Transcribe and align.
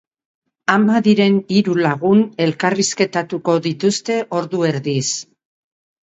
Ama 0.75 1.01
diren 1.07 1.37
hiru 1.57 1.75
lagun 1.87 2.23
elkarrizketatuko 2.47 3.57
dituzte 3.69 4.19
ordu 4.41 4.65
erdiz. 4.73 5.05